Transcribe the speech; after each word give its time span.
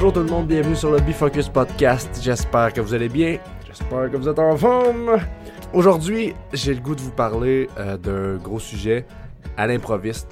Bonjour 0.00 0.12
tout 0.12 0.20
le 0.20 0.26
monde, 0.26 0.46
bienvenue 0.46 0.76
sur 0.76 0.92
le 0.92 1.00
Bifocus 1.00 1.48
Podcast. 1.48 2.20
J'espère 2.22 2.72
que 2.72 2.80
vous 2.80 2.94
allez 2.94 3.08
bien. 3.08 3.40
J'espère 3.66 4.08
que 4.08 4.16
vous 4.16 4.28
êtes 4.28 4.38
en 4.38 4.56
forme. 4.56 5.18
Aujourd'hui, 5.72 6.34
j'ai 6.52 6.72
le 6.72 6.80
goût 6.80 6.94
de 6.94 7.00
vous 7.00 7.10
parler 7.10 7.68
euh, 7.78 7.96
d'un 7.96 8.36
gros 8.36 8.60
sujet 8.60 9.04
à 9.56 9.66
l'improviste. 9.66 10.28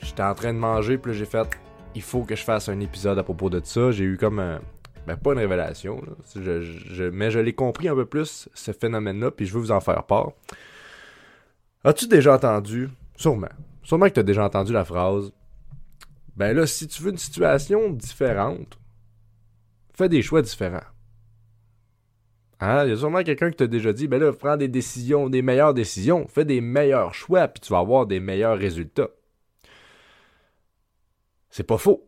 J'étais 0.00 0.24
en 0.24 0.34
train 0.34 0.52
de 0.52 0.58
manger, 0.58 0.98
puis 0.98 1.14
j'ai 1.14 1.26
fait 1.26 1.46
il 1.94 2.02
faut 2.02 2.24
que 2.24 2.34
je 2.34 2.42
fasse 2.42 2.68
un 2.68 2.80
épisode 2.80 3.16
à 3.16 3.22
propos 3.22 3.50
de 3.50 3.60
ça. 3.62 3.92
J'ai 3.92 4.02
eu 4.02 4.16
comme. 4.16 4.42
Ben, 5.06 5.16
pas 5.16 5.32
une 5.32 5.38
révélation, 5.38 6.02
mais 7.12 7.30
je 7.30 7.38
l'ai 7.38 7.52
compris 7.52 7.86
un 7.86 7.94
peu 7.94 8.06
plus, 8.06 8.48
ce 8.52 8.72
phénomène-là, 8.72 9.30
puis 9.30 9.46
je 9.46 9.54
veux 9.54 9.60
vous 9.60 9.70
en 9.70 9.80
faire 9.80 10.02
part. 10.02 10.32
As-tu 11.84 12.08
déjà 12.08 12.34
entendu, 12.34 12.90
sûrement, 13.14 13.46
sûrement 13.84 14.08
que 14.08 14.14
tu 14.14 14.20
as 14.20 14.24
déjà 14.24 14.44
entendu 14.44 14.72
la 14.72 14.84
phrase 14.84 15.30
Ben 16.34 16.52
là, 16.56 16.66
si 16.66 16.88
tu 16.88 17.00
veux 17.00 17.12
une 17.12 17.16
situation 17.16 17.90
différente, 17.90 18.76
fais 19.94 20.08
des 20.08 20.22
choix 20.22 20.42
différents. 20.42 20.84
Hein? 22.60 22.84
Il 22.84 22.90
y 22.90 22.92
a 22.92 22.96
sûrement 22.96 23.22
quelqu'un 23.22 23.50
qui 23.50 23.56
t'a 23.56 23.66
déjà 23.66 23.92
dit 23.92 24.08
Ben 24.08 24.20
là, 24.20 24.32
prends 24.32 24.56
des 24.56 24.68
décisions, 24.68 25.28
des 25.28 25.42
meilleures 25.42 25.74
décisions, 25.74 26.26
fais 26.28 26.44
des 26.44 26.60
meilleurs 26.60 27.14
choix, 27.14 27.48
puis 27.48 27.60
tu 27.60 27.72
vas 27.72 27.78
avoir 27.78 28.06
des 28.06 28.20
meilleurs 28.20 28.58
résultats. 28.58 29.08
C'est 31.50 31.64
pas 31.64 31.78
faux. 31.78 32.04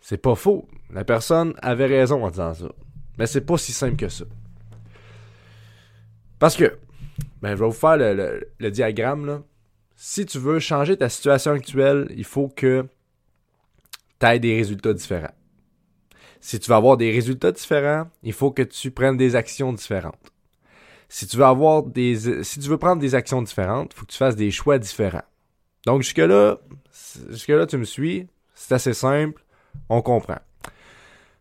C'est 0.00 0.18
pas 0.18 0.34
faux. 0.34 0.68
La 0.90 1.04
personne 1.04 1.54
avait 1.62 1.86
raison 1.86 2.24
en 2.24 2.30
disant 2.30 2.52
ça. 2.52 2.68
Mais 3.16 3.26
c'est 3.26 3.40
pas 3.42 3.56
si 3.56 3.72
simple 3.72 3.96
que 3.96 4.08
ça. 4.08 4.24
Parce 6.38 6.56
que, 6.56 6.78
ben, 7.40 7.50
je 7.50 7.60
vais 7.60 7.66
vous 7.66 7.72
faire 7.72 7.96
le, 7.96 8.70
diagramme, 8.70 9.26
là. 9.26 9.42
Si 9.96 10.26
tu 10.26 10.38
veux 10.38 10.58
changer 10.58 10.96
ta 10.96 11.08
situation 11.08 11.52
actuelle, 11.52 12.08
il 12.16 12.24
faut 12.24 12.48
que 12.48 12.84
tu 14.18 14.26
aies 14.26 14.40
des 14.40 14.56
résultats 14.56 14.92
différents. 14.92 15.32
Si 16.46 16.60
tu 16.60 16.68
veux 16.68 16.76
avoir 16.76 16.98
des 16.98 17.10
résultats 17.10 17.52
différents, 17.52 18.06
il 18.22 18.34
faut 18.34 18.50
que 18.50 18.60
tu 18.60 18.90
prennes 18.90 19.16
des 19.16 19.34
actions 19.34 19.72
différentes. 19.72 20.30
Si 21.08 21.26
tu 21.26 21.38
veux 21.38 22.76
prendre 22.76 23.00
des 23.00 23.14
actions 23.14 23.40
différentes, 23.40 23.94
il 23.94 23.96
faut 23.96 24.04
que 24.04 24.12
tu 24.12 24.18
fasses 24.18 24.36
des 24.36 24.50
choix 24.50 24.78
différents. 24.78 25.24
Donc 25.86 26.02
jusque-là, 26.02 26.58
jusque-là, 27.30 27.64
tu 27.64 27.78
me 27.78 27.84
suis, 27.84 28.28
c'est 28.54 28.74
assez 28.74 28.92
simple, 28.92 29.42
on 29.88 30.02
comprend. 30.02 30.36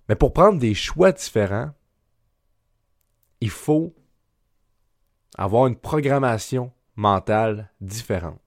Mais 0.08 0.16
pour 0.16 0.32
prendre 0.32 0.58
des 0.58 0.74
choix 0.74 1.12
différents, 1.12 1.72
il 3.42 3.50
faut 3.50 3.94
avoir 5.38 5.68
une 5.68 5.76
programmation 5.76 6.72
mentale 6.96 7.74
différente. 7.82 8.40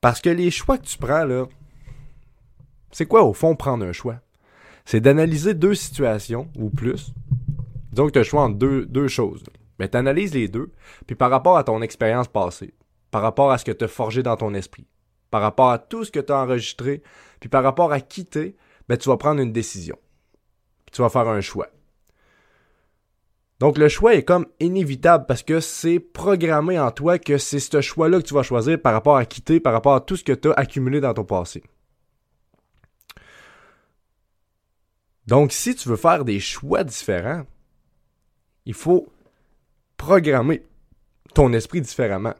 Parce 0.00 0.20
que 0.20 0.30
les 0.30 0.50
choix 0.50 0.76
que 0.76 0.86
tu 0.86 0.98
prends, 0.98 1.24
là, 1.24 1.46
c'est 2.90 3.06
quoi 3.06 3.22
au 3.22 3.32
fond 3.32 3.54
prendre 3.54 3.86
un 3.86 3.92
choix? 3.92 4.18
C'est 4.84 5.00
d'analyser 5.00 5.54
deux 5.54 5.74
situations 5.74 6.48
ou 6.58 6.70
plus. 6.70 7.12
Disons 7.92 8.06
que 8.06 8.12
tu 8.12 8.18
as 8.18 8.22
le 8.22 8.26
choix 8.26 8.42
entre 8.42 8.56
deux, 8.56 9.08
choses. 9.08 9.44
Mais 9.78 9.88
tu 9.88 9.96
analyses 9.96 10.34
les 10.34 10.48
deux, 10.48 10.70
puis 11.06 11.16
par 11.16 11.30
rapport 11.30 11.56
à 11.56 11.64
ton 11.64 11.82
expérience 11.82 12.28
passée, 12.28 12.74
par 13.10 13.22
rapport 13.22 13.50
à 13.50 13.58
ce 13.58 13.64
que 13.64 13.72
tu 13.72 13.84
as 13.84 13.88
forgé 13.88 14.22
dans 14.22 14.36
ton 14.36 14.54
esprit, 14.54 14.86
par 15.30 15.42
rapport 15.42 15.70
à 15.70 15.78
tout 15.78 16.04
ce 16.04 16.10
que 16.10 16.20
tu 16.20 16.32
as 16.32 16.38
enregistré, 16.38 17.02
puis 17.40 17.48
par 17.48 17.62
rapport 17.62 17.92
à 17.92 18.00
qui 18.00 18.24
t'es, 18.24 18.54
ben, 18.88 18.96
tu 18.96 19.08
vas 19.08 19.16
prendre 19.16 19.40
une 19.40 19.52
décision. 19.52 19.98
Tu 20.92 21.02
vas 21.02 21.08
faire 21.08 21.28
un 21.28 21.40
choix. 21.40 21.68
Donc 23.62 23.78
le 23.78 23.88
choix 23.88 24.14
est 24.14 24.24
comme 24.24 24.46
inévitable 24.58 25.24
parce 25.26 25.44
que 25.44 25.60
c'est 25.60 26.00
programmé 26.00 26.80
en 26.80 26.90
toi 26.90 27.18
que 27.18 27.38
c'est 27.38 27.60
ce 27.60 27.80
choix-là 27.80 28.20
que 28.20 28.26
tu 28.26 28.34
vas 28.34 28.42
choisir 28.42 28.80
par 28.80 28.92
rapport 28.92 29.16
à 29.16 29.24
qui 29.24 29.40
t'es, 29.40 29.60
par 29.60 29.72
rapport 29.72 29.94
à 29.94 30.00
tout 30.00 30.16
ce 30.16 30.24
que 30.24 30.32
tu 30.32 30.50
as 30.50 30.54
accumulé 30.54 31.00
dans 31.00 31.14
ton 31.14 31.24
passé. 31.24 31.62
Donc 35.26 35.52
si 35.52 35.74
tu 35.74 35.88
veux 35.88 35.96
faire 35.96 36.24
des 36.24 36.40
choix 36.40 36.84
différents, 36.84 37.44
il 38.66 38.74
faut 38.74 39.08
programmer 39.96 40.62
ton 41.34 41.52
esprit 41.52 41.80
différemment. 41.80 42.34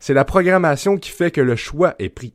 C'est 0.00 0.14
la 0.14 0.24
programmation 0.24 0.98
qui 0.98 1.10
fait 1.10 1.30
que 1.30 1.40
le 1.40 1.56
choix 1.56 1.94
est 1.98 2.08
pris. 2.08 2.34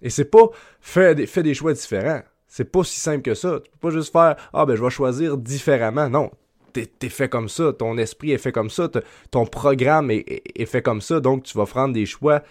Et 0.00 0.10
c'est 0.10 0.24
pas 0.24 0.48
fais 0.80 1.14
des, 1.14 1.54
choix 1.54 1.72
différents. 1.74 2.22
C'est 2.48 2.70
pas 2.70 2.84
si 2.84 2.98
simple 2.98 3.22
que 3.22 3.34
ça. 3.34 3.60
Tu 3.62 3.70
peux 3.70 3.88
pas 3.88 3.94
juste 3.94 4.12
faire 4.12 4.36
Ah 4.52 4.66
ben 4.66 4.76
je 4.76 4.82
vais 4.82 4.90
choisir 4.90 5.36
différemment. 5.36 6.08
Non. 6.08 6.30
T'es 6.72 6.90
es 7.02 7.08
fait 7.10 7.28
comme 7.28 7.50
ça, 7.50 7.74
ton 7.74 7.98
esprit 7.98 8.32
est 8.32 8.38
fait 8.38 8.50
comme 8.50 8.70
ça, 8.70 8.88
ton 9.30 9.44
programme 9.44 10.10
est, 10.10 10.64
fait 10.64 10.80
comme 10.80 11.02
ça, 11.02 11.20
donc 11.20 11.42
tu 11.42 11.58
vas 11.58 11.66
prendre 11.66 11.92
des 11.92 12.06
choix 12.06 12.42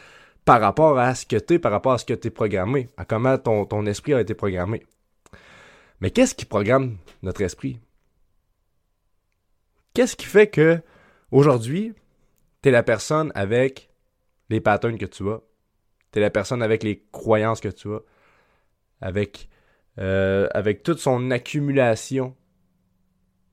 par 0.45 0.61
rapport 0.61 0.99
à 0.99 1.15
ce 1.15 1.25
que 1.25 1.37
t'es, 1.37 1.57
par 1.57 1.71
rapport 1.71 1.93
à 1.93 1.97
ce 1.97 2.05
que 2.05 2.13
t'es 2.13 2.29
programmé, 2.29 2.87
à 2.97 3.05
comment 3.05 3.39
ton 3.39 3.85
esprit 3.87 4.13
a 4.13 4.21
été 4.21 4.35
programmé. 4.35 4.83
Mais 6.01 6.09
qu'est-ce 6.09 6.33
qui 6.33 6.45
programme 6.45 6.97
notre 7.21 7.41
esprit? 7.41 7.79
Qu'est-ce 9.93 10.15
qui 10.15 10.25
fait 10.25 10.47
que 10.47 10.81
aujourd'hui, 11.29 11.93
t'es 12.61 12.71
la 12.71 12.83
personne 12.83 13.31
avec 13.35 13.91
les 14.49 14.59
patterns 14.59 14.97
que 14.97 15.05
tu 15.05 15.29
as? 15.29 15.41
T'es 16.11 16.19
la 16.19 16.31
personne 16.31 16.63
avec 16.63 16.83
les 16.83 17.05
croyances 17.11 17.61
que 17.61 17.69
tu 17.69 17.93
as, 17.93 18.01
avec, 18.99 19.47
euh, 19.99 20.47
avec 20.53 20.81
toute 20.83 20.99
son 20.99 21.29
accumulation 21.29 22.35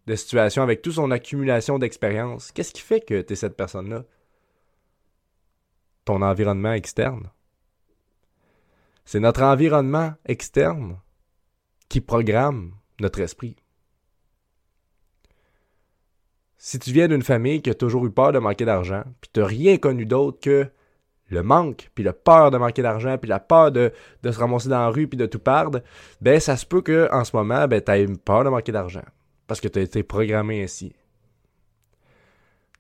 de 0.07 0.17
situations, 0.17 0.63
avec 0.63 0.81
toute 0.81 0.95
son 0.95 1.11
accumulation 1.11 1.79
d'expérience. 1.79 2.51
Qu'est-ce 2.51 2.73
qui 2.73 2.81
fait 2.81 3.01
que 3.01 3.21
tu 3.21 3.35
es 3.35 3.37
cette 3.37 3.57
personne-là? 3.57 4.05
Ton 6.07 6.23
environnement 6.23 6.73
externe. 6.73 7.31
C'est 9.05 9.21
notre 9.21 9.43
environnement 9.43 10.15
externe 10.25 10.99
qui 11.89 12.01
programme 12.01 12.73
notre 13.01 13.21
esprit. 13.21 13.57
Si 16.59 16.79
tu 16.79 16.91
viens 16.91 17.09
d'une 17.09 17.23
famille 17.23 17.63
qui 17.63 17.71
a 17.71 17.75
toujours 17.75 18.05
eu 18.05 18.11
peur 18.11 18.33
de 18.33 18.39
manquer 18.39 18.65
d'argent, 18.65 19.05
puis 19.21 19.31
tu 19.33 19.41
n'as 19.41 19.47
rien 19.47 19.79
connu 19.79 20.07
d'autre 20.07 20.41
que 20.41 20.69
le 21.31 21.43
manque, 21.43 21.91
puis 21.95 22.05
la 22.05 22.13
peur 22.13 22.51
de 22.51 22.59
manquer 22.59 22.83
d'argent, 22.83 23.19
puis 23.19 23.29
la 23.29 23.39
peur 23.39 23.71
de, 23.71 23.93
se 24.25 24.39
ramasser 24.39 24.69
dans 24.69 24.79
la 24.79 24.89
rue, 24.89 25.07
puis 25.07 25.19
de 25.19 25.27
tout 25.27 25.39
perdre, 25.39 25.83
ben 26.21 26.41
ça 26.41 26.57
se 26.57 26.67
peut 26.67 26.83
que 26.83 27.09
en 27.13 27.25
ce 27.25 27.37
moment, 27.37 27.69
ben 27.69 27.81
t'aies 27.81 28.07
peur 28.25 28.45
de 28.45 28.49
manquer 28.49 28.73
d'argent, 28.73 29.05
parce 29.47 29.61
que 29.61 29.69
tu 29.69 29.79
as 29.79 29.83
été 29.83 30.03
programmé 30.03 30.63
ainsi. 30.63 30.95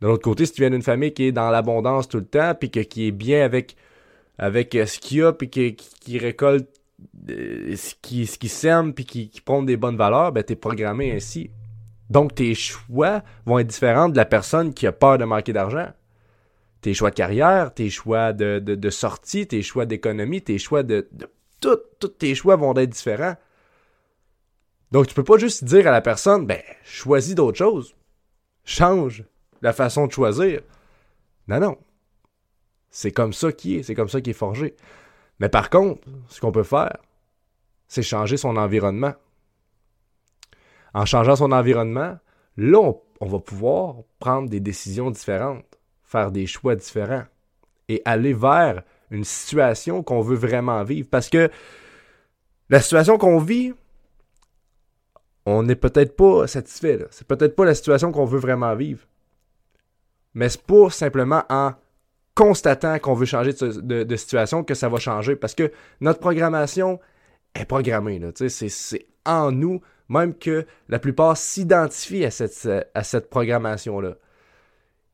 De 0.00 0.06
l'autre 0.06 0.22
côté, 0.22 0.46
si 0.46 0.52
tu 0.52 0.62
viens 0.62 0.70
d'une 0.70 0.82
famille 0.82 1.12
qui 1.12 1.24
est 1.24 1.32
dans 1.32 1.50
l'abondance 1.50 2.08
tout 2.08 2.18
le 2.18 2.26
temps, 2.26 2.54
puis 2.54 2.70
qui 2.70 3.08
est 3.08 3.12
bien 3.12 3.44
avec, 3.44 3.76
euh, 4.40 4.86
ce 4.86 4.98
qu'il 4.98 5.18
y 5.18 5.22
a, 5.22 5.32
puis 5.32 5.50
qui, 5.50 6.18
récolte 6.18 6.68
ce 7.28 7.94
qui, 8.02 8.26
ce 8.26 8.38
qui 8.38 8.48
sème, 8.48 8.94
puis 8.94 9.04
qui, 9.04 9.28
qui 9.30 9.40
prône 9.40 9.66
des 9.66 9.76
bonnes 9.76 9.96
valeurs, 9.96 10.32
ben 10.32 10.42
t'es 10.42 10.56
programmé 10.56 11.12
ainsi. 11.12 11.50
Donc 12.10 12.34
tes 12.34 12.54
choix 12.54 13.22
vont 13.46 13.58
être 13.58 13.66
différents 13.66 14.08
de 14.08 14.16
la 14.16 14.24
personne 14.24 14.72
qui 14.72 14.86
a 14.86 14.92
peur 14.92 15.18
de 15.18 15.24
manquer 15.24 15.52
d'argent 15.52 15.88
tes 16.80 16.94
choix 16.94 17.10
de 17.10 17.14
carrière, 17.16 17.74
tes 17.74 17.90
choix 17.90 18.32
de, 18.32 18.58
de, 18.58 18.90
sortie, 18.90 19.46
tes 19.46 19.62
choix 19.62 19.86
d'économie, 19.86 20.42
tes 20.42 20.58
choix 20.58 20.82
de, 20.82 21.08
de 21.12 21.28
tout, 21.60 21.78
tous 21.98 22.08
tes 22.08 22.34
choix 22.34 22.56
vont 22.56 22.74
être 22.76 22.90
différents. 22.90 23.36
Donc 24.92 25.06
tu 25.06 25.14
peux 25.14 25.24
pas 25.24 25.38
juste 25.38 25.64
dire 25.64 25.86
à 25.86 25.90
la 25.90 26.00
personne, 26.00 26.46
ben, 26.46 26.62
choisis 26.84 27.34
d'autres 27.34 27.58
choses. 27.58 27.94
Change 28.64 29.24
la 29.60 29.72
façon 29.72 30.06
de 30.06 30.12
choisir. 30.12 30.60
Non, 31.48 31.60
non. 31.60 31.78
C'est 32.90 33.12
comme 33.12 33.32
ça 33.32 33.52
qui 33.52 33.76
est, 33.76 33.82
c'est 33.82 33.94
comme 33.94 34.08
ça 34.08 34.20
qui 34.20 34.30
est 34.30 34.34
forgé. 34.34 34.74
Mais 35.40 35.48
par 35.48 35.70
contre, 35.70 36.06
ce 36.28 36.40
qu'on 36.40 36.52
peut 36.52 36.62
faire, 36.62 36.98
c'est 37.86 38.02
changer 38.02 38.36
son 38.36 38.56
environnement. 38.56 39.14
En 40.94 41.04
changeant 41.04 41.36
son 41.36 41.52
environnement, 41.52 42.18
là, 42.56 42.92
on, 43.20 43.26
va 43.26 43.38
pouvoir 43.38 43.96
prendre 44.18 44.48
des 44.48 44.60
décisions 44.60 45.10
différentes 45.10 45.64
faire 46.08 46.32
des 46.32 46.46
choix 46.46 46.74
différents 46.74 47.24
et 47.88 48.00
aller 48.04 48.32
vers 48.32 48.82
une 49.10 49.24
situation 49.24 50.02
qu'on 50.02 50.22
veut 50.22 50.36
vraiment 50.36 50.82
vivre. 50.82 51.08
Parce 51.10 51.28
que 51.28 51.50
la 52.70 52.80
situation 52.80 53.18
qu'on 53.18 53.38
vit, 53.38 53.74
on 55.44 55.62
n'est 55.62 55.76
peut-être 55.76 56.16
pas 56.16 56.46
satisfait. 56.46 57.06
C'est 57.10 57.26
peut-être 57.26 57.54
pas 57.54 57.64
la 57.64 57.74
situation 57.74 58.10
qu'on 58.10 58.24
veut 58.24 58.38
vraiment 58.38 58.74
vivre. 58.74 59.06
Mais 60.34 60.48
c'est 60.48 60.62
pas 60.62 60.90
simplement 60.90 61.44
en 61.50 61.72
constatant 62.38 63.00
qu'on 63.00 63.14
veut 63.14 63.26
changer 63.26 63.52
de, 63.52 64.16
situation 64.16 64.62
que 64.62 64.74
ça 64.74 64.88
va 64.88 65.00
changer. 65.00 65.34
Parce 65.34 65.56
que 65.56 65.72
notre 66.00 66.20
programmation 66.20 67.00
est 67.56 67.64
programmée. 67.64 68.20
C'est 68.36 69.06
en 69.26 69.50
nous, 69.50 69.80
même 70.08 70.34
que 70.34 70.64
la 70.88 71.00
plupart 71.00 71.36
s'identifient 71.36 72.24
à 72.24 72.30
cette, 72.30 72.68
à 72.94 73.02
cette 73.02 73.28
programmation-là. 73.28 74.14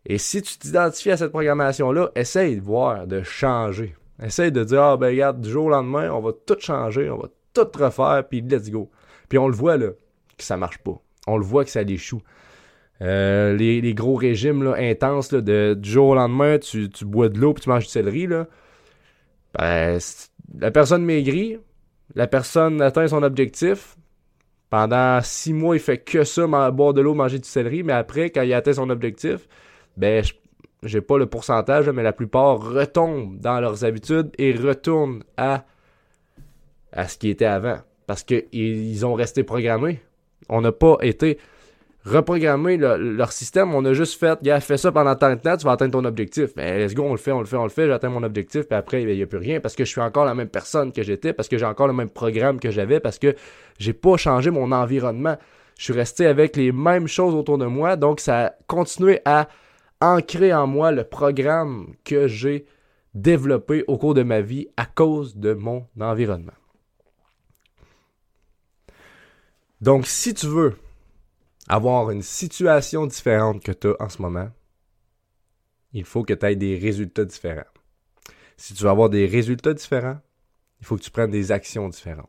Et 0.04 0.18
si 0.18 0.42
tu 0.42 0.58
t'identifies 0.58 1.12
à 1.12 1.16
cette 1.16 1.30
programmation-là, 1.30 2.10
essaye 2.14 2.56
de 2.56 2.60
voir, 2.60 3.06
de 3.06 3.22
changer. 3.22 3.96
Essaye 4.22 4.52
de 4.52 4.62
dire, 4.62 4.82
ah 4.82 4.96
ben 4.98 5.06
regarde, 5.06 5.40
du 5.40 5.50
jour 5.50 5.64
au 5.64 5.70
lendemain, 5.70 6.10
on 6.10 6.20
va 6.20 6.32
tout 6.44 6.58
changer, 6.60 7.08
on 7.08 7.16
va 7.16 7.28
tout 7.54 7.66
refaire, 7.74 8.22
puis 8.28 8.42
let's 8.42 8.70
go. 8.70 8.90
Puis 9.30 9.38
on 9.38 9.48
le 9.48 9.54
voit 9.54 9.78
là, 9.78 9.88
que 10.36 10.44
ça 10.44 10.58
marche 10.58 10.78
pas. 10.78 11.00
On 11.26 11.38
le 11.38 11.44
voit 11.44 11.64
que 11.64 11.70
ça 11.70 11.80
échoue. 11.80 12.20
Euh, 13.04 13.54
les, 13.54 13.94
gros 13.94 14.14
régimes 14.14 14.66
intenses, 14.78 15.28
de, 15.28 15.74
du 15.74 15.90
jour 15.90 16.08
au 16.08 16.14
lendemain, 16.14 16.58
tu, 16.58 16.88
bois 17.02 17.28
de 17.28 17.38
l'eau 17.38 17.52
puis 17.52 17.62
tu 17.64 17.68
manges 17.68 17.84
du 17.84 17.90
céleri, 17.90 18.26
là. 18.26 18.46
Ben, 19.58 19.98
la 20.58 20.70
personne 20.70 21.04
maigrit, 21.04 21.58
la 22.14 22.26
personne 22.26 22.80
atteint 22.80 23.06
son 23.06 23.22
objectif, 23.22 23.96
Pendant 24.70 25.20
six 25.22 25.52
mois, 25.52 25.76
il 25.76 25.80
fait 25.80 25.98
que 25.98 26.24
ça, 26.24 26.46
boire 26.70 26.94
de 26.94 27.00
l'eau, 27.00 27.14
manger 27.14 27.38
du 27.38 27.48
céleri, 27.48 27.82
mais 27.82 27.92
après, 27.92 28.30
quand 28.30 28.42
il 28.42 28.54
atteint 28.54 28.72
son 28.72 28.90
objectif, 28.90 29.48
ben, 29.96 30.24
j'ai 30.82 31.00
pas 31.00 31.18
le 31.18 31.26
pourcentage, 31.26 31.88
mais 31.90 32.02
la 32.02 32.12
plupart 32.12 32.58
retombent 32.58 33.38
dans 33.38 33.60
leurs 33.60 33.84
habitudes 33.84 34.30
et 34.38 34.52
retournent 34.52 35.22
à, 35.36 35.64
à 36.92 37.06
ce 37.06 37.18
qui 37.18 37.28
était 37.28 37.44
avant. 37.44 37.78
Parce 38.06 38.22
qu'ils 38.22 39.06
ont 39.06 39.14
resté 39.14 39.44
programmés. 39.44 40.00
On 40.48 40.60
n'a 40.60 40.72
pas 40.72 40.98
été 41.02 41.38
reprogrammé 42.04 42.76
leur 42.76 43.32
système. 43.32 43.74
On 43.74 43.84
a 43.84 43.94
juste 43.94 44.18
fait, 44.18 44.42
gars, 44.42 44.60
fais 44.60 44.76
ça 44.76 44.92
pendant 44.92 45.14
tant 45.16 45.30
de 45.30 45.40
temps, 45.40 45.56
tu 45.56 45.64
vas 45.64 45.72
atteindre 45.72 45.92
ton 45.92 46.04
objectif. 46.04 46.50
Mais 46.56 46.84
let's 46.84 46.94
go, 46.94 47.04
on 47.04 47.12
le 47.12 47.18
fait, 47.18 47.32
on 47.32 47.40
le 47.40 47.46
fait, 47.46 47.56
on 47.56 47.64
le 47.64 47.70
fait, 47.70 47.86
j'atteins 47.86 48.10
mon 48.10 48.22
objectif, 48.22 48.66
puis 48.66 48.76
après, 48.76 49.02
il 49.02 49.14
n'y 49.14 49.22
a 49.22 49.26
plus 49.26 49.38
rien 49.38 49.60
parce 49.60 49.74
que 49.74 49.84
je 49.84 49.90
suis 49.90 50.00
encore 50.00 50.24
la 50.24 50.34
même 50.34 50.48
personne 50.48 50.92
que 50.92 51.02
j'étais, 51.02 51.32
parce 51.32 51.48
que 51.48 51.56
j'ai 51.56 51.64
encore 51.64 51.86
le 51.86 51.94
même 51.94 52.10
programme 52.10 52.60
que 52.60 52.70
j'avais, 52.70 53.00
parce 53.00 53.18
que 53.18 53.34
j'ai 53.78 53.94
pas 53.94 54.16
changé 54.16 54.50
mon 54.50 54.70
environnement. 54.72 55.36
Je 55.78 55.84
suis 55.84 55.92
resté 55.92 56.26
avec 56.26 56.56
les 56.56 56.72
mêmes 56.72 57.08
choses 57.08 57.34
autour 57.34 57.58
de 57.58 57.66
moi, 57.66 57.96
donc 57.96 58.20
ça 58.20 58.46
a 58.46 58.52
continué 58.66 59.20
à 59.24 59.48
ancrer 60.00 60.52
en 60.52 60.66
moi 60.66 60.92
le 60.92 61.04
programme 61.04 61.94
que 62.04 62.28
j'ai 62.28 62.66
développé 63.14 63.84
au 63.86 63.96
cours 63.96 64.14
de 64.14 64.22
ma 64.22 64.40
vie 64.40 64.68
à 64.76 64.86
cause 64.86 65.36
de 65.36 65.54
mon 65.54 65.86
environnement. 66.00 66.52
Donc, 69.80 70.06
si 70.06 70.34
tu 70.34 70.46
veux 70.46 70.74
avoir 71.68 72.10
une 72.10 72.22
situation 72.22 73.06
différente 73.06 73.62
que 73.62 73.72
tu 73.72 73.88
as 73.88 73.96
en 74.00 74.08
ce 74.08 74.20
moment, 74.20 74.50
il 75.92 76.04
faut 76.04 76.24
que 76.24 76.34
tu 76.34 76.46
aies 76.46 76.56
des 76.56 76.76
résultats 76.76 77.24
différents. 77.24 77.62
Si 78.56 78.74
tu 78.74 78.82
veux 78.82 78.90
avoir 78.90 79.10
des 79.10 79.26
résultats 79.26 79.74
différents, 79.74 80.20
il 80.80 80.86
faut 80.86 80.96
que 80.96 81.02
tu 81.02 81.10
prennes 81.10 81.30
des 81.30 81.52
actions 81.52 81.88
différentes. 81.88 82.28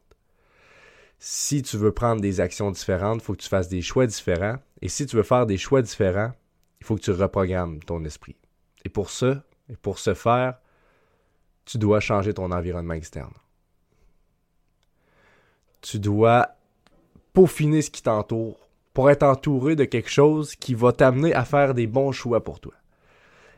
Si 1.19 1.61
tu 1.61 1.77
veux 1.77 1.91
prendre 1.91 2.21
des 2.21 2.39
actions 2.39 2.71
différentes, 2.71 3.21
il 3.21 3.23
faut 3.23 3.33
que 3.33 3.41
tu 3.41 3.49
fasses 3.49 3.67
des 3.67 3.81
choix 3.81 4.05
différents. 4.05 4.57
Et 4.81 4.89
si 4.89 5.05
tu 5.05 5.15
veux 5.15 5.23
faire 5.23 5.45
des 5.45 5.57
choix 5.57 5.81
différents, 5.81 6.33
il 6.79 6.85
faut 6.85 6.95
que 6.95 7.01
tu 7.01 7.11
reprogrammes 7.11 7.79
ton 7.79 8.03
esprit. 8.05 8.35
Et 8.83 8.89
pour 8.89 9.09
ça, 9.09 9.43
et 9.69 9.75
pour 9.75 9.97
ce 9.99 10.13
faire, 10.13 10.59
tu 11.65 11.77
dois 11.77 11.99
changer 11.99 12.33
ton 12.33 12.51
environnement 12.51 12.93
externe. 12.93 13.33
Tu 15.81 15.99
dois 15.99 16.49
peaufiner 17.33 17.81
ce 17.81 17.89
qui 17.89 18.03
t'entoure 18.03 18.64
pour 18.95 19.11
être 19.11 19.23
entouré 19.23 19.75
de 19.75 19.83
quelque 19.83 20.09
chose 20.09 20.55
qui 20.55 20.73
va 20.73 20.93
t'amener 20.93 21.33
à 21.33 21.43
faire 21.43 21.73
des 21.73 21.85
bons 21.85 22.13
choix 22.13 22.43
pour 22.43 22.61
toi. 22.61 22.73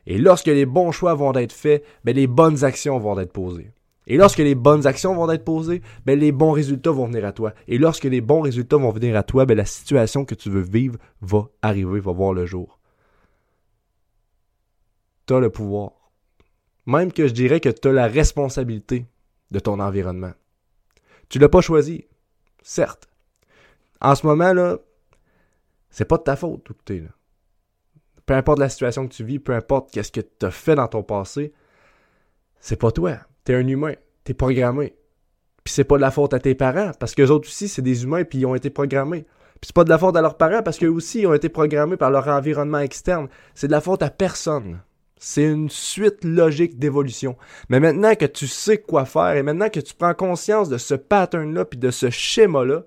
Et 0.08 0.18
lorsque 0.18 0.48
les 0.48 0.66
bons 0.66 0.92
choix 0.92 1.14
vont 1.14 1.32
être 1.36 1.54
faits, 1.54 1.86
ben 2.04 2.16
les 2.16 2.26
bonnes 2.26 2.64
actions 2.64 2.98
vont 2.98 3.18
être 3.20 3.32
posées. 3.32 3.72
Et 4.08 4.18
lorsque 4.18 4.40
les 4.40 4.56
bonnes 4.56 4.88
actions 4.88 5.14
vont 5.14 5.30
être 5.30 5.46
posées, 5.46 5.84
ben 6.06 6.18
les 6.18 6.32
bons 6.32 6.54
résultats 6.54 6.90
vont 6.90 7.06
venir 7.06 7.24
à 7.24 7.34
toi. 7.34 7.54
Et 7.68 7.78
lorsque 7.78 8.06
les 8.06 8.20
bons 8.20 8.42
résultats 8.42 8.78
vont 8.78 8.90
venir 8.90 9.16
à 9.16 9.22
toi, 9.22 9.46
ben 9.46 9.56
la 9.56 9.66
situation 9.66 10.26
que 10.26 10.34
tu 10.34 10.50
veux 10.50 10.62
vivre 10.62 10.98
va 11.22 11.50
arriver, 11.62 12.00
va 12.00 12.14
voir 12.14 12.34
le 12.34 12.48
jour. 12.48 12.80
Tu 15.28 15.36
as 15.36 15.40
le 15.40 15.52
pouvoir. 15.52 15.92
Même 16.88 17.14
que 17.14 17.28
je 17.28 17.34
dirais 17.34 17.60
que 17.60 17.70
tu 17.70 17.90
as 17.90 17.94
la 17.94 18.08
responsabilité 18.08 19.06
de 19.52 19.60
ton 19.60 19.80
environnement. 19.80 20.34
Tu 21.30 21.38
l'as 21.38 21.50
pas 21.50 21.62
choisi, 21.62 22.06
certes. 22.64 23.08
En 24.02 24.16
ce 24.16 24.26
moment, 24.26 24.54
là, 24.54 24.78
c'est 25.90 26.06
pas 26.06 26.18
de 26.18 26.24
ta 26.24 26.36
faute 26.36 26.70
où 26.70 26.74
tu 26.86 27.02
là. 27.02 27.10
Peu 28.26 28.34
importe 28.34 28.60
la 28.60 28.70
situation 28.70 29.08
que 29.08 29.14
tu 29.14 29.24
vis, 29.24 29.40
peu 29.40 29.54
importe 29.54 29.92
qu'est-ce 29.92 30.12
que 30.12 30.22
tu 30.22 30.46
as 30.46 30.52
fait 30.52 30.76
dans 30.76 30.88
ton 30.88 31.02
passé, 31.02 31.54
c'est 32.60 32.76
pas 32.76 32.92
toi. 32.92 33.18
T'es 33.46 33.56
un 33.56 33.68
humain. 33.68 33.94
T'es 34.26 34.34
programmé. 34.34 34.96
Puis 35.64 35.74
c'est 35.74 35.86
pas 35.86 35.96
de 35.96 36.02
la 36.02 36.12
faute 36.12 36.34
à 36.34 36.40
tes 36.40 36.56
parents, 36.56 36.92
parce 37.00 37.16
qu'eux 37.16 37.30
autres 37.30 37.48
aussi, 37.48 37.68
c'est 37.68 37.82
des 37.82 38.04
humains, 38.04 38.24
puis 38.24 38.40
ils 38.40 38.46
ont 38.46 38.56
été 38.56 38.70
programmés. 38.70 39.26
Puis 39.60 39.68
c'est 39.68 39.76
pas 39.76 39.84
de 39.84 39.90
la 39.90 39.98
faute 39.98 40.16
à 40.18 40.22
leurs 40.22 40.38
parents, 40.38 40.62
parce 40.62 40.78
qu'eux 40.78 40.90
aussi, 40.90 41.22
ils 41.22 41.28
ont 41.28 41.34
été 41.34 41.50
programmés 41.50 41.98
par 41.98 42.12
leur 42.12 42.28
environnement 42.28 42.80
externe. 42.80 43.30
C'est 43.56 43.68
de 43.68 43.72
la 43.72 43.82
faute 43.82 44.04
à 44.04 44.10
personne. 44.10 44.82
C'est 45.18 45.44
une 45.44 45.70
suite 45.70 46.24
logique 46.24 46.78
d'évolution. 46.78 47.38
Mais 47.70 47.80
maintenant 47.80 48.16
que 48.16 48.26
tu 48.26 48.48
sais 48.48 48.78
quoi 48.78 49.06
faire, 49.06 49.36
et 49.36 49.44
maintenant 49.44 49.70
que 49.70 49.80
tu 49.80 49.94
prends 49.94 50.14
conscience 50.14 50.70
de 50.70 50.78
ce 50.78 50.94
pattern-là, 50.94 51.66
puis 51.66 51.80
de 51.80 51.92
ce 51.92 52.10
schéma-là, 52.10 52.84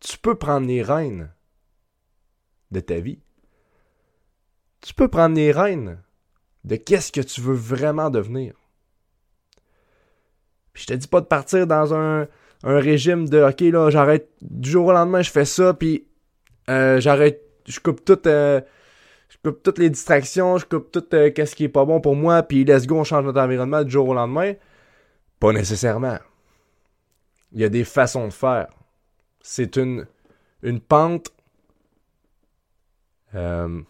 tu 0.00 0.18
peux 0.18 0.34
prendre 0.34 0.66
les 0.66 0.82
rênes 0.82 1.30
de 2.74 2.80
ta 2.80 3.00
vie. 3.00 3.18
Tu 4.82 4.92
peux 4.92 5.08
prendre 5.08 5.34
les 5.34 5.50
rênes 5.50 5.98
de 6.64 6.76
qu'est-ce 6.76 7.12
que 7.12 7.20
tu 7.20 7.40
veux 7.40 7.54
vraiment 7.54 8.10
devenir. 8.10 8.54
Puis 10.74 10.82
je 10.82 10.86
te 10.88 10.94
dis 10.94 11.08
pas 11.08 11.20
de 11.20 11.26
partir 11.26 11.66
dans 11.66 11.94
un, 11.94 12.28
régime 12.62 13.28
de 13.28 13.42
OK 13.42 13.60
là, 13.60 13.90
j'arrête 13.90 14.30
du 14.40 14.70
jour 14.70 14.86
au 14.86 14.92
lendemain, 14.92 15.22
je 15.22 15.30
fais 15.30 15.44
ça, 15.44 15.74
puis 15.74 16.06
euh, 16.70 16.98
j'arrête, 16.98 17.42
je 17.66 17.78
coupe 17.78 18.04
tout, 18.04 18.26
euh, 18.26 18.60
je 19.28 19.36
coupe 19.42 19.62
toutes 19.62 19.78
les 19.78 19.90
distractions, 19.90 20.56
je 20.58 20.64
coupe 20.64 20.90
tout 20.90 21.04
euh, 21.12 21.30
qu'est-ce 21.30 21.54
qui 21.54 21.64
est 21.64 21.68
pas 21.68 21.84
bon 21.84 22.00
pour 22.00 22.16
moi, 22.16 22.42
puis 22.42 22.64
let's 22.64 22.86
go, 22.86 22.96
on 22.98 23.04
change 23.04 23.24
notre 23.24 23.40
environnement 23.40 23.84
du 23.84 23.90
jour 23.90 24.08
au 24.08 24.14
lendemain. 24.14 24.54
Pas 25.40 25.52
nécessairement. 25.52 26.18
Il 27.52 27.60
y 27.60 27.64
a 27.64 27.68
des 27.68 27.84
façons 27.84 28.26
de 28.26 28.32
faire. 28.32 28.68
C'est 29.42 29.76
une, 29.76 30.06
une 30.62 30.80
pente 30.80 31.28
euh, 33.34 33.80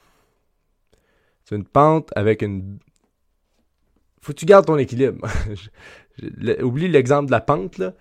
c'est 1.45 1.57
une 1.57 1.65
pente 1.65 2.11
avec 2.17 2.43
une. 2.43 2.79
Faut 4.21 4.33
que 4.33 4.39
tu 4.39 4.47
gardes 4.47 4.67
ton 4.67 4.79
équilibre. 4.79 5.27
Oublie 6.63 6.89
l'exemple 6.89 7.27
de 7.27 7.33
la 7.33 7.41
pente, 7.41 7.79
là. 7.79 7.93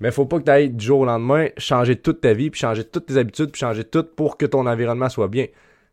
Mais 0.00 0.10
faut 0.10 0.26
pas 0.26 0.40
que 0.40 0.44
tu 0.44 0.50
ailles 0.50 0.70
du 0.70 0.84
jour 0.84 1.00
au 1.00 1.04
lendemain 1.04 1.48
changer 1.58 1.96
toute 1.96 2.20
ta 2.20 2.32
vie, 2.32 2.50
puis 2.50 2.60
changer 2.60 2.84
toutes 2.84 3.06
tes 3.06 3.16
habitudes, 3.16 3.52
puis 3.52 3.60
changer 3.60 3.84
tout 3.84 4.02
pour 4.02 4.36
que 4.36 4.46
ton 4.46 4.66
environnement 4.66 5.08
soit 5.08 5.28
bien. 5.28 5.46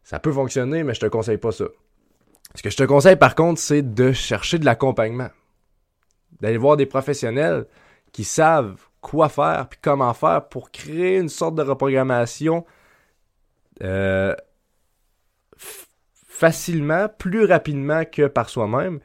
Ça 0.03 0.19
peut 0.19 0.31
fonctionner, 0.31 0.83
mais 0.83 0.95
je 0.95 1.01
te 1.01 1.05
conseille 1.05 1.37
pas 1.37 1.51
ça. 1.51 1.65
Ce 2.55 2.63
que 2.63 2.71
je 2.71 2.77
te 2.77 2.83
conseille 2.83 3.17
par 3.17 3.35
contre, 3.35 3.59
c'est 3.59 3.83
de 3.83 4.11
chercher 4.11 4.57
de 4.57 4.65
l'accompagnement. 4.65 5.29
D'aller 6.41 6.57
voir 6.57 6.77
des 6.77 6.87
professionnels 6.87 7.67
qui 8.11 8.23
savent 8.23 8.81
quoi 9.01 9.29
faire 9.29 9.67
puis 9.69 9.79
comment 9.81 10.13
faire 10.13 10.47
pour 10.49 10.71
créer 10.71 11.17
une 11.17 11.29
sorte 11.29 11.55
de 11.55 11.61
reprogrammation 11.61 12.65
euh, 13.83 14.35
facilement, 16.39 17.09
plus 17.18 17.44
rapidement 17.44 18.06
que 18.06 18.27
par 18.27 18.47
soi-même, 18.50 18.99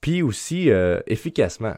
puis 0.00 0.22
aussi 0.22 0.70
euh, 0.70 1.00
efficacement. 1.06 1.76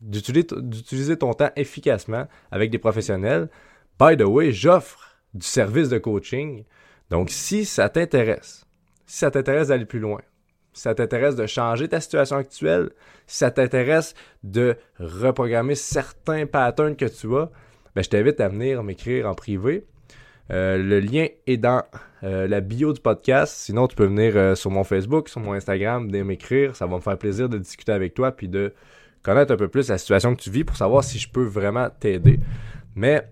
D'utiliser 0.00 1.18
ton 1.18 1.34
temps 1.34 1.50
efficacement 1.54 2.26
avec 2.50 2.70
des 2.70 2.78
professionnels. 2.78 3.50
By 4.00 4.16
the 4.16 4.24
way, 4.24 4.52
j'offre 4.52 5.18
du 5.34 5.46
service 5.46 5.90
de 5.90 5.98
coaching. 5.98 6.64
Donc, 7.10 7.28
si 7.28 7.66
ça 7.66 7.90
t'intéresse, 7.90 8.64
si 9.06 9.18
ça 9.18 9.30
t'intéresse 9.30 9.68
d'aller 9.68 9.84
plus 9.84 10.00
loin, 10.00 10.22
si 10.72 10.82
ça 10.82 10.94
t'intéresse 10.94 11.36
de 11.36 11.46
changer 11.46 11.88
ta 11.88 12.00
situation 12.00 12.38
actuelle, 12.38 12.90
si 13.26 13.36
ça 13.36 13.50
t'intéresse 13.50 14.14
de 14.44 14.76
reprogrammer 14.98 15.74
certains 15.74 16.46
patterns 16.46 16.96
que 16.96 17.04
tu 17.04 17.36
as, 17.36 17.50
ben, 17.94 18.02
je 18.02 18.08
t'invite 18.08 18.40
à 18.40 18.48
venir 18.48 18.82
m'écrire 18.82 19.28
en 19.28 19.34
privé. 19.34 19.84
Euh, 20.50 20.76
le 20.76 21.00
lien 21.00 21.26
est 21.46 21.56
dans 21.56 21.82
euh, 22.24 22.46
la 22.46 22.60
bio 22.60 22.92
du 22.92 23.00
podcast. 23.00 23.54
Sinon, 23.54 23.86
tu 23.86 23.96
peux 23.96 24.06
venir 24.06 24.36
euh, 24.36 24.54
sur 24.54 24.70
mon 24.70 24.84
Facebook, 24.84 25.28
sur 25.28 25.40
mon 25.40 25.52
Instagram, 25.52 26.06
venir 26.06 26.24
m'écrire. 26.24 26.76
Ça 26.76 26.86
va 26.86 26.96
me 26.96 27.00
faire 27.00 27.18
plaisir 27.18 27.48
de 27.48 27.58
discuter 27.58 27.92
avec 27.92 28.14
toi 28.14 28.32
puis 28.32 28.48
de 28.48 28.72
connaître 29.22 29.52
un 29.52 29.56
peu 29.56 29.68
plus 29.68 29.88
la 29.88 29.98
situation 29.98 30.34
que 30.34 30.42
tu 30.42 30.50
vis 30.50 30.64
pour 30.64 30.76
savoir 30.76 31.04
si 31.04 31.18
je 31.18 31.28
peux 31.28 31.44
vraiment 31.44 31.88
t'aider. 31.90 32.40
Mais 32.96 33.28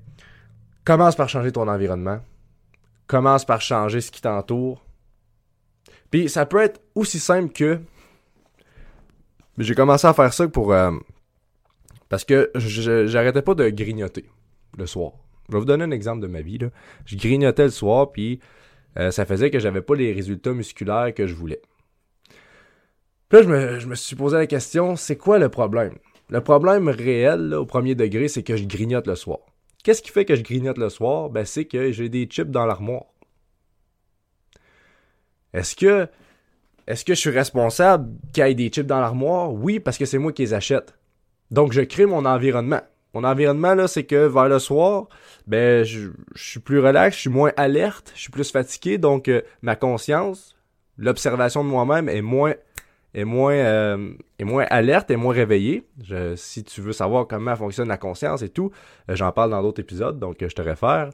commence 0.84 1.16
par 1.16 1.28
changer 1.28 1.52
ton 1.52 1.68
environnement. 1.68 2.20
Commence 3.06 3.44
par 3.44 3.60
changer 3.60 4.00
ce 4.00 4.10
qui 4.10 4.20
t'entoure. 4.20 4.84
Puis 6.10 6.28
ça 6.28 6.46
peut 6.46 6.60
être 6.60 6.80
aussi 6.94 7.18
simple 7.18 7.52
que 7.52 7.80
j'ai 9.58 9.74
commencé 9.74 10.06
à 10.06 10.14
faire 10.14 10.32
ça 10.32 10.48
pour 10.48 10.74
parce 12.08 12.24
que 12.24 12.50
j'arrêtais 12.54 13.42
pas 13.42 13.54
de 13.54 13.68
grignoter 13.68 14.28
le 14.76 14.86
soir. 14.86 15.12
Je 15.50 15.56
vais 15.56 15.60
vous 15.60 15.66
donner 15.66 15.84
un 15.84 15.90
exemple 15.90 16.22
de 16.22 16.28
ma 16.28 16.42
vie. 16.42 16.58
Je 17.04 17.16
grignotais 17.16 17.64
le 17.64 17.70
soir, 17.70 18.12
puis 18.12 18.38
euh, 18.98 19.10
ça 19.10 19.24
faisait 19.24 19.50
que 19.50 19.58
j'avais 19.58 19.82
pas 19.82 19.96
les 19.96 20.12
résultats 20.12 20.52
musculaires 20.52 21.12
que 21.14 21.26
je 21.26 21.34
voulais. 21.34 21.60
Puis 23.28 23.38
là, 23.38 23.78
je 23.78 23.86
me, 23.86 23.94
suis 23.94 24.16
posé 24.16 24.36
la 24.36 24.46
question, 24.46 24.96
c'est 24.96 25.16
quoi 25.16 25.38
le 25.38 25.48
problème? 25.48 25.94
Le 26.28 26.40
problème 26.40 26.88
réel, 26.88 27.54
au 27.54 27.66
premier 27.66 27.94
degré, 27.94 28.28
c'est 28.28 28.42
que 28.44 28.56
je 28.56 28.64
grignote 28.64 29.08
le 29.08 29.16
soir. 29.16 29.40
Qu'est-ce 29.82 30.02
qui 30.02 30.10
fait 30.10 30.24
que 30.24 30.36
je 30.36 30.42
grignote 30.42 30.78
le 30.78 30.88
soir? 30.88 31.30
Ben, 31.30 31.44
c'est 31.44 31.64
que 31.64 31.90
j'ai 31.90 32.08
des 32.08 32.26
chips 32.26 32.50
dans 32.50 32.66
l'armoire. 32.66 33.06
Est-ce 35.52 35.74
que, 35.74 36.06
est-ce 36.86 37.04
que 37.04 37.14
je 37.14 37.20
suis 37.20 37.30
responsable 37.30 38.12
qu'il 38.32 38.44
y 38.46 38.50
ait 38.50 38.54
des 38.54 38.68
chips 38.68 38.86
dans 38.86 39.00
l'armoire? 39.00 39.52
Oui, 39.52 39.80
parce 39.80 39.98
que 39.98 40.04
c'est 40.04 40.18
moi 40.18 40.32
qui 40.32 40.42
les 40.42 40.54
achète. 40.54 40.94
Donc, 41.50 41.72
je 41.72 41.80
crée 41.80 42.06
mon 42.06 42.24
environnement. 42.24 42.82
Mon 43.14 43.24
environnement, 43.24 43.74
là, 43.74 43.88
c'est 43.88 44.04
que 44.04 44.26
vers 44.26 44.48
le 44.48 44.58
soir, 44.58 45.08
ben, 45.46 45.84
je, 45.84 46.10
suis 46.36 46.60
plus 46.60 46.78
relax, 46.78 47.16
je 47.16 47.22
suis 47.22 47.30
moins 47.30 47.52
alerte, 47.56 48.12
je 48.14 48.20
suis 48.20 48.30
plus 48.30 48.50
fatigué, 48.50 48.98
donc 48.98 49.28
euh, 49.28 49.42
ma 49.62 49.74
conscience, 49.74 50.56
l'observation 50.96 51.64
de 51.64 51.68
moi-même 51.68 52.08
est 52.08 52.22
moins, 52.22 52.54
euh, 53.16 54.14
alerte, 54.70 55.10
est 55.10 55.16
moins 55.16 55.34
réveillée. 55.34 55.88
Si 56.36 56.62
tu 56.62 56.80
veux 56.80 56.92
savoir 56.92 57.26
comment 57.26 57.56
fonctionne 57.56 57.88
la 57.88 57.98
conscience 57.98 58.42
et 58.42 58.48
tout, 58.48 58.70
euh, 59.08 59.16
j'en 59.16 59.32
parle 59.32 59.50
dans 59.50 59.62
d'autres 59.62 59.80
épisodes, 59.80 60.20
donc 60.20 60.36
je 60.40 60.54
te 60.54 60.62
réfère. 60.62 61.10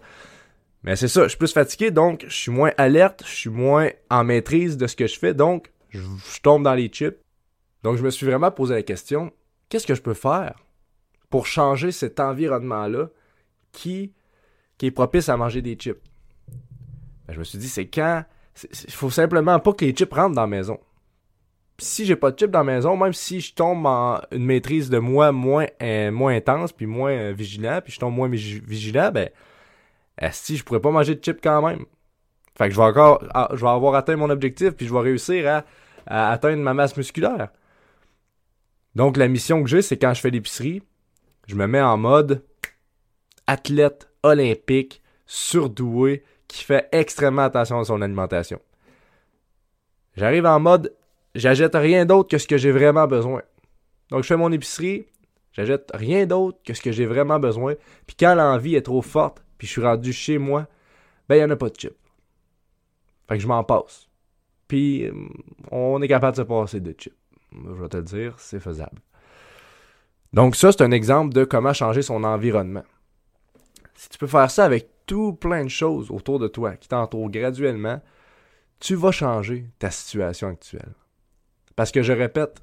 Mais 0.83 0.97
c'est 0.97 1.09
ça, 1.09 1.23
je 1.25 1.29
suis 1.29 1.39
plus 1.39 1.53
fatigué, 1.53 1.91
donc 1.91 2.27
je 2.29 2.37
suis 2.37 2.53
moins 2.53 2.73
alerte, 2.77 3.23
je 3.25 3.35
suis 3.35 3.51
moins 3.51 3.89
en 4.11 4.23
maîtrise 4.23 4.77
de 4.77 4.87
ce 4.87 4.97
que 4.97 5.07
je 5.07 5.19
fais, 5.19 5.33
donc 5.33 5.73
je 5.91 6.01
tombe 6.43 6.63
dans 6.63 6.75
les 6.75 6.89
chips. 6.89 7.17
Donc 7.83 7.97
je 7.97 8.03
me 8.03 8.11
suis 8.11 8.27
vraiment 8.27 8.51
posé 8.51 8.75
la 8.75 8.83
question, 8.83 9.33
qu'est-ce 9.71 9.87
que 9.87 9.95
je 9.95 10.03
peux 10.03 10.15
faire 10.15 10.66
pour 11.31 11.47
changer 11.47 11.93
cet 11.93 12.21
environnement-là 12.21 13.09
qui, 13.73 14.13
qui 14.79 14.87
est 14.87 14.91
propice 14.91 15.29
à 15.29 15.37
manger 15.37 15.63
des 15.63 15.75
chips? 15.75 16.01
Ben, 17.27 17.35
je 17.35 17.39
me 17.39 17.45
suis 17.45 17.59
dit, 17.59 17.69
c'est 17.69 17.87
quand... 17.87 18.25
Il 18.87 18.93
faut 18.93 19.11
simplement 19.11 19.61
pas 19.61 19.73
que 19.75 19.85
les 19.85 19.93
chips 19.93 20.13
rentrent 20.13 20.35
dans 20.35 20.43
la 20.43 20.47
maison 20.47 20.79
si 21.79 22.07
j'ai 22.07 22.17
pas 22.17 22.31
de 22.31 22.39
chips 22.39 22.51
dans 22.51 22.61
la 22.61 22.65
maison, 22.65 22.97
même 22.97 23.13
si 23.13 23.41
je 23.41 23.55
tombe 23.55 23.85
en 23.87 24.21
une 24.33 24.45
maîtrise 24.45 24.89
de 24.91 24.99
moi 24.99 25.33
moins, 25.33 25.67
euh, 25.83 26.11
moins 26.11 26.35
intense, 26.35 26.73
puis 26.73 26.87
moins 26.87 27.13
euh, 27.13 27.33
vigilant, 27.33 27.81
puis 27.83 27.93
je 27.93 27.99
tombe 27.99 28.15
moins 28.15 28.29
vigilant, 28.29 29.11
ben, 29.13 29.29
si 30.33 30.57
je 30.57 30.65
pourrais 30.65 30.81
pas 30.81 30.91
manger 30.91 31.15
de 31.15 31.23
chips 31.23 31.41
quand 31.43 31.67
même. 31.67 31.85
Fait 32.57 32.69
que 32.69 32.75
je 32.75 32.81
vais 32.81 32.87
encore, 32.87 33.23
ah, 33.35 33.51
je 33.53 33.61
vais 33.61 33.71
avoir 33.71 33.95
atteint 33.95 34.17
mon 34.17 34.31
objectif, 34.31 34.71
puis 34.71 34.87
je 34.87 34.95
vais 34.95 35.01
réussir 35.01 35.65
à 36.07 36.31
atteindre 36.31 36.63
ma 36.63 36.73
masse 36.73 36.97
musculaire. 36.97 37.49
Donc 38.95 39.19
la 39.19 39.29
mission 39.29 39.63
que 39.63 39.69
j'ai, 39.69 39.83
c'est 39.83 39.99
quand 39.99 40.15
je 40.15 40.21
fais 40.23 40.31
l'épicerie, 40.31 40.83
je 41.47 41.55
me 41.55 41.67
mets 41.67 41.81
en 41.81 41.97
mode 41.97 42.45
athlète 43.47 44.09
olympique, 44.23 45.03
surdoué, 45.27 46.25
qui 46.49 46.65
fait 46.65 46.89
extrêmement 46.93 47.43
attention 47.43 47.79
à 47.81 47.85
son 47.85 48.03
alimentation. 48.03 48.61
J'arrive 50.17 50.47
en 50.47 50.61
mode 50.61 50.95
j'achète 51.35 51.75
rien 51.75 52.05
d'autre 52.05 52.29
que 52.29 52.39
ce 52.39 52.47
que 52.47 52.57
j'ai 52.57 52.73
vraiment 52.73 53.07
besoin. 53.07 53.43
Donc, 54.11 54.23
je 54.23 54.29
fais 54.29 54.37
mon 54.37 54.53
épicerie, 54.53 55.07
j'achète 55.53 55.91
rien 55.95 56.27
d'autre 56.27 56.59
que 56.65 56.75
ce 56.75 56.81
que 56.81 56.93
j'ai 56.93 57.07
vraiment 57.07 57.39
besoin. 57.39 57.75
Puis 58.07 58.17
quand 58.19 58.35
l'envie 58.35 58.75
est 58.75 58.83
trop 58.83 59.03
forte, 59.03 59.45
puis 59.59 59.67
je 59.67 59.73
suis 59.73 59.83
rendu 59.83 60.13
chez 60.13 60.39
moi, 60.39 60.67
ben, 61.29 61.37
il 61.37 61.39
n'y 61.39 61.45
en 61.45 61.51
a 61.51 61.57
pas 61.57 61.69
de 61.69 61.79
chip. 61.79 61.95
Fait 63.29 63.37
que 63.37 63.43
je 63.43 63.49
m'en 63.49 63.65
passe. 63.65 64.09
Puis, 64.69 65.11
on 65.71 66.01
est 66.03 66.09
capable 66.09 66.37
de 66.37 66.43
se 66.43 66.47
passer 66.47 66.81
de 66.81 66.93
chips. 66.93 67.15
Je 67.53 67.83
vais 67.83 67.89
te 67.89 67.97
le 67.97 68.03
dire, 68.03 68.35
c'est 68.39 68.61
faisable. 68.61 69.01
Donc, 70.37 70.55
ça, 70.55 70.71
c'est 70.71 70.83
un 70.83 70.91
exemple 70.91 71.33
de 71.33 71.45
comment 71.45 71.73
changer 71.73 72.03
son 72.03 72.23
environnement. 72.23 72.85
Si 73.95 74.11
tu 74.11 74.19
peux 74.19 74.27
faire 74.27 74.51
ça 74.51 74.67
avec 74.67 74.91
tout 75.07 75.33
plein 75.33 75.65
de 75.65 75.71
choses 75.71 76.11
autour 76.11 76.39
de 76.39 76.47
toi 76.47 76.77
qui 76.77 76.89
t'entourent 76.89 77.31
graduellement, 77.31 78.03
tu 78.79 78.97
vas 78.97 79.13
changer 79.13 79.65
ta 79.79 79.91
situation 79.91 80.49
actuelle. 80.49 80.93
Parce 81.75 81.91
que 81.91 82.03
je 82.03 82.13
répète, 82.13 82.63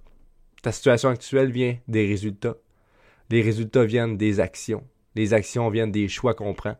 ta 0.61 0.71
situation 0.71 1.09
actuelle 1.09 1.51
vient 1.51 1.75
des 1.87 2.05
résultats. 2.05 2.57
Les 3.31 3.41
résultats 3.41 3.85
viennent 3.85 4.17
des 4.17 4.39
actions. 4.39 4.83
Les 5.15 5.33
actions 5.33 5.67
viennent 5.69 5.91
des 5.91 6.07
choix 6.07 6.35
qu'on 6.35 6.53
prend. 6.53 6.75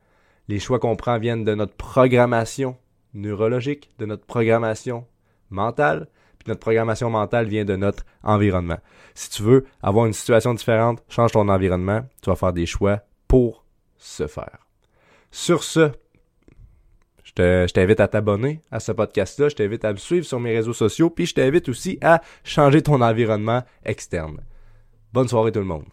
Les 0.47 0.59
choix 0.59 0.77
qu'on 0.77 0.95
prend 0.95 1.17
viennent 1.17 1.43
de 1.43 1.55
notre 1.55 1.75
programmation 1.75 2.77
neurologique, 3.15 3.89
de 3.97 4.05
notre 4.05 4.27
programmation 4.27 5.07
mentale, 5.49 6.07
notre 6.47 6.59
programmation 6.59 7.09
mentale 7.09 7.47
vient 7.47 7.65
de 7.65 7.75
notre 7.75 8.03
environnement. 8.23 8.79
Si 9.13 9.29
tu 9.29 9.43
veux 9.43 9.65
avoir 9.81 10.05
une 10.05 10.13
situation 10.13 10.53
différente, 10.53 11.03
change 11.09 11.31
ton 11.31 11.47
environnement, 11.49 12.01
tu 12.21 12.29
vas 12.29 12.35
faire 12.35 12.53
des 12.53 12.65
choix 12.65 13.01
pour 13.27 13.65
se 13.97 14.27
faire. 14.27 14.67
Sur 15.31 15.63
ce, 15.63 15.91
je 17.23 17.71
t'invite 17.71 17.99
à 17.99 18.07
t'abonner 18.07 18.61
à 18.71 18.79
ce 18.79 18.91
podcast-là, 18.91 19.49
je 19.49 19.55
t'invite 19.55 19.85
à 19.85 19.91
me 19.91 19.97
suivre 19.97 20.25
sur 20.25 20.39
mes 20.39 20.53
réseaux 20.53 20.73
sociaux, 20.73 21.09
puis 21.09 21.25
je 21.25 21.33
t'invite 21.33 21.69
aussi 21.69 21.97
à 22.01 22.21
changer 22.43 22.81
ton 22.81 23.01
environnement 23.01 23.63
externe. 23.83 24.41
Bonne 25.13 25.27
soirée 25.27 25.51
tout 25.51 25.59
le 25.59 25.65
monde. 25.65 25.85